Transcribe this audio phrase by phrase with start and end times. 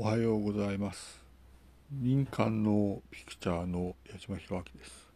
[0.00, 1.20] おはようございます。
[1.90, 5.10] 民間のピクチャーの矢島弘明です。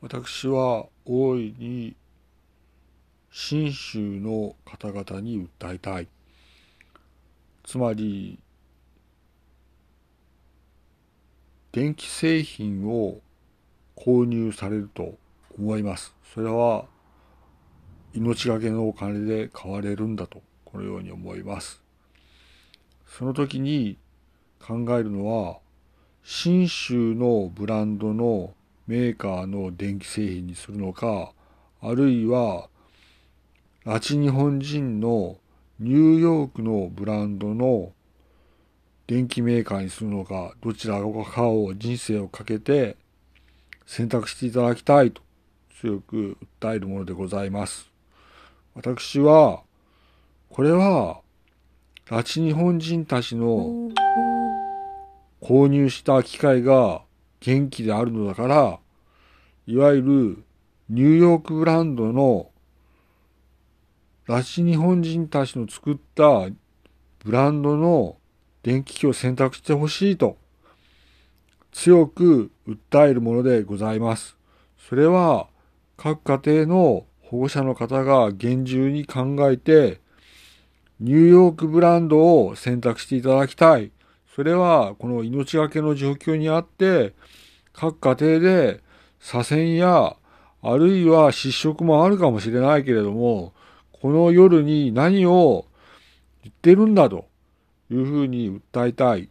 [0.00, 1.96] 私は大いに
[3.32, 6.08] 信州の方々に訴えたい。
[7.64, 8.38] つまり
[11.72, 13.18] 電気製品を
[13.96, 15.18] 購入されると
[15.58, 16.14] 思います。
[16.32, 16.84] それは
[18.12, 21.83] 命がけのお金で買われるんだとこのように思います。
[23.16, 23.96] その時に
[24.60, 25.58] 考えるのは
[26.24, 28.54] 信州のブランドの
[28.88, 31.32] メーカーの電気製品にするのか
[31.80, 32.68] あるいは
[33.86, 35.36] 拉致日本人の
[35.78, 37.92] ニューヨークのブランドの
[39.06, 42.96] 電気メーカーにするのかどちらかを人生をかけて
[43.86, 45.22] 選択していただきたいと
[45.80, 47.88] 強く訴えるものでございます。
[48.74, 49.62] 私は
[50.50, 51.23] これは
[52.06, 53.88] 拉致日本人たちの
[55.40, 57.00] 購入した機械が
[57.40, 58.78] 元気であるのだから、
[59.66, 60.44] いわゆる
[60.90, 62.50] ニューヨークブランドの
[64.28, 66.46] 拉致日本人たちの作った
[67.20, 68.18] ブランドの
[68.62, 70.36] 電気機を選択してほしいと
[71.72, 74.36] 強く訴えるものでございます。
[74.78, 75.48] それは
[75.96, 80.03] 各家庭の保護者の方が厳重に考えて
[81.00, 83.90] ニューヨークブランドを選択していただきたい。
[84.34, 87.14] それは、この命がけの状況にあって、
[87.72, 88.80] 各家庭で
[89.18, 90.16] 左遷や、
[90.62, 93.52] あるいは失職もあるかもしれないけれども、
[93.92, 95.66] この夜に何を
[96.42, 97.26] 言ってるんだと
[97.90, 99.28] いうふうに訴えたい。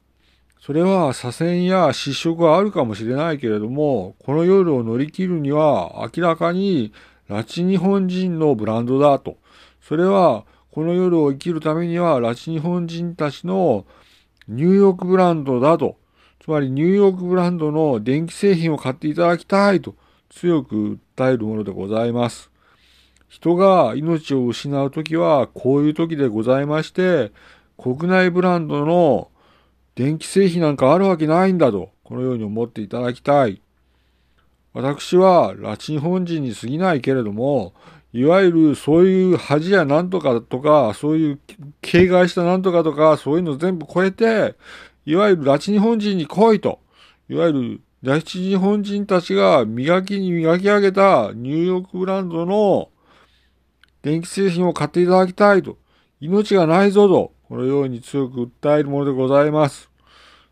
[0.59, 6.93] それは左遷や失職はあるかもしれないけれども、この夜を乗り切るには明らかに
[7.29, 9.37] 拉致日本人のブランドだと。
[9.81, 13.85] それはこの夜を生きるためには、拉致日本人たちの
[14.47, 15.97] ニューヨークブランドだと、
[16.43, 19.93] つまりニューヨークブランドの電気製品を買っていただきたいと
[20.31, 22.49] 強く訴えるものでございます。
[23.29, 27.31] 人が命を失うときはこういう時でございまして、
[27.77, 29.29] 国内ブランドの
[29.93, 33.61] 電気製品なんかあるわけないんだと、このように思っていただきたい。
[34.73, 37.73] 私は拉致日本人に過ぎないけれども、
[38.13, 41.39] いわゆるそういう恥やなんとかとか、そういう
[41.81, 44.55] 形骸したなんとかとか、そういうの全部超えて、
[45.05, 46.79] いわゆる拉致日本人に来いと。
[47.27, 52.89] いわゆる拉致日本人たちが磨きに磨き上げたニューヨークブランドの
[54.03, 55.77] 電気製品を買っていただきたいと。
[56.19, 57.33] 命がないぞと。
[57.49, 59.89] このように強く訴えるものでございます。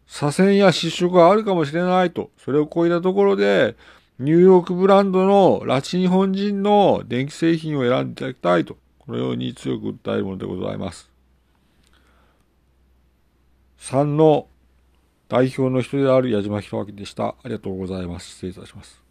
[0.07, 2.31] 左遷や失職があるかもしれないと。
[2.37, 3.75] それを超えたところで、
[4.19, 11.09] ニューヨークブランドの拉致日本人の電気製品を選んでいただきたいと、このように強く訴えるものでございます。
[13.79, 14.47] 3の
[15.27, 17.29] 代表の一人である矢島博明でした。
[17.29, 18.29] ありがとうございます。
[18.29, 19.01] 失礼いたします。